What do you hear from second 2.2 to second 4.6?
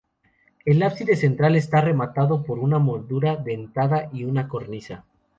por una moldura dentada y una